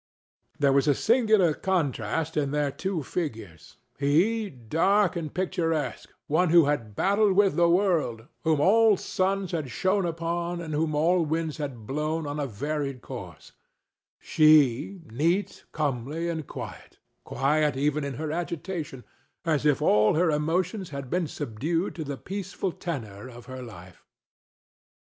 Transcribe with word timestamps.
There 0.57 0.73
was 0.73 0.87
a 0.87 0.95
singular 0.95 1.53
contrast 1.53 2.35
in 2.35 2.49
their 2.49 2.71
two 2.71 3.03
figures—he 3.03 4.49
dark 4.49 5.15
and 5.15 5.31
picturesque, 5.31 6.09
one 6.25 6.49
who 6.49 6.65
had 6.65 6.95
battled 6.95 7.33
with 7.33 7.55
the 7.55 7.69
world, 7.69 8.25
whom 8.43 8.59
all 8.59 8.97
suns 8.97 9.51
had 9.51 9.69
shone 9.69 10.07
upon 10.07 10.59
and 10.59 10.73
whom 10.73 10.95
all 10.95 11.23
winds 11.23 11.57
had 11.57 11.85
blown 11.85 12.25
on 12.25 12.39
a 12.39 12.47
varied 12.47 13.01
course; 13.03 13.51
she 14.17 15.01
neat, 15.05 15.65
comely 15.71 16.27
and 16.29 16.47
quiet—quiet 16.47 17.77
even 17.77 18.03
in 18.03 18.15
her 18.15 18.31
agitation—as 18.31 19.67
if 19.67 19.83
all 19.83 20.15
her 20.15 20.31
emotions 20.31 20.89
had 20.89 21.11
been 21.11 21.27
subdued 21.27 21.93
to 21.93 22.03
the 22.03 22.17
peaceful 22.17 22.71
tenor 22.71 23.29
of 23.29 23.45
her 23.45 23.61
life. 23.61 24.03